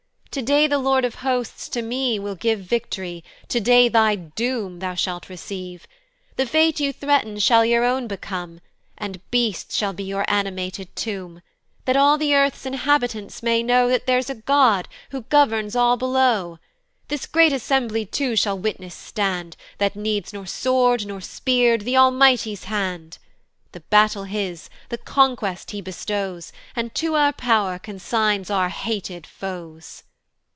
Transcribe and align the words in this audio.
"To 0.35 0.41
day 0.41 0.65
the 0.65 0.79
Lord 0.79 1.03
of 1.03 1.15
Hosts 1.15 1.67
to 1.67 1.81
me 1.81 2.17
will 2.17 2.35
give 2.35 2.61
"Vict'ry, 2.61 3.21
to 3.49 3.59
day 3.59 3.89
thy 3.89 4.15
doom 4.15 4.79
thou 4.79 4.93
shalt 4.93 5.27
receive; 5.27 5.85
"The 6.37 6.45
fate 6.45 6.79
you 6.79 6.93
threaten 6.93 7.37
shall 7.39 7.65
your 7.65 7.83
own 7.83 8.07
become, 8.07 8.61
"And 8.97 9.19
beasts 9.29 9.75
shall 9.75 9.91
be 9.91 10.05
your 10.05 10.23
animated 10.29 10.95
tomb, 10.95 11.41
"That 11.83 11.97
all 11.97 12.17
the 12.17 12.33
earth's 12.33 12.65
inhabitants 12.65 13.43
may 13.43 13.61
know 13.61 13.89
"That 13.89 14.05
there's 14.07 14.29
a 14.29 14.35
God, 14.35 14.87
who 15.09 15.23
governs 15.23 15.75
all 15.75 15.97
below: 15.97 16.59
"This 17.09 17.25
great 17.25 17.51
assembly 17.51 18.05
too 18.05 18.37
shall 18.37 18.57
witness 18.57 18.95
stand, 18.95 19.57
"That 19.79 19.97
needs 19.97 20.31
nor 20.31 20.45
sword, 20.45 21.05
nor 21.05 21.19
spear, 21.19 21.77
th' 21.77 21.93
Almighty's 21.95 22.63
hand: 22.63 23.17
"The 23.73 23.81
battle 23.81 24.23
his, 24.23 24.69
the 24.87 24.97
conquest 24.97 25.71
he 25.71 25.81
bestows, 25.81 26.53
"And 26.73 26.95
to 26.95 27.15
our 27.15 27.33
pow'r 27.33 27.77
consigns 27.77 28.49
our 28.49 28.69
hated 28.69 29.27
foes." 29.27 30.03